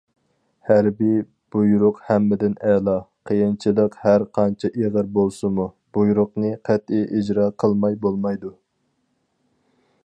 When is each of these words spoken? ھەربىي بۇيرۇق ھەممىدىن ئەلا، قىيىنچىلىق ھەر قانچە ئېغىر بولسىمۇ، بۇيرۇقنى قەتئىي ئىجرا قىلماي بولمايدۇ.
ھەربىي 0.67 1.19
بۇيرۇق 1.55 1.99
ھەممىدىن 2.07 2.55
ئەلا، 2.69 2.95
قىيىنچىلىق 3.31 3.99
ھەر 4.05 4.25
قانچە 4.39 4.73
ئېغىر 4.79 5.13
بولسىمۇ، 5.19 5.69
بۇيرۇقنى 5.99 6.53
قەتئىي 6.71 7.07
ئىجرا 7.19 7.49
قىلماي 7.65 8.01
بولمايدۇ. 8.07 8.55